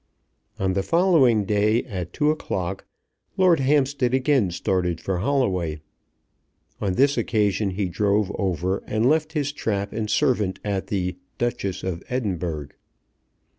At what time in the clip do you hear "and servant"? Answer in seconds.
9.93-10.57